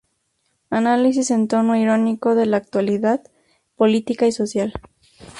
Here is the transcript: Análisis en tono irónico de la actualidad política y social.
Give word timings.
Análisis 0.71 1.29
en 1.29 1.47
tono 1.47 1.75
irónico 1.75 2.33
de 2.33 2.47
la 2.47 2.57
actualidad 2.57 3.21
política 3.77 4.25
y 4.25 4.31
social. 4.31 4.73